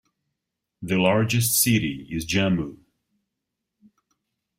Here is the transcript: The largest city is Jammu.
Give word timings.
The 0.81 0.97
largest 0.97 1.61
city 1.61 2.07
is 2.09 2.25
Jammu. 2.25 2.75